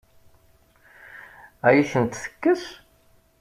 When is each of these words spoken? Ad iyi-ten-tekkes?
Ad 1.67 1.73
iyi-ten-tekkes? 1.75 2.63